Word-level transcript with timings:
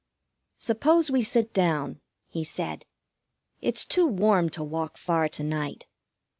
"Suppose 0.57 1.11
we 1.11 1.21
sit 1.21 1.53
down," 1.53 2.01
he 2.27 2.43
said. 2.43 2.87
"It's 3.61 3.85
too 3.85 4.07
warm 4.07 4.49
to 4.49 4.63
walk 4.63 4.97
far 4.97 5.29
to 5.29 5.43
night." 5.43 5.85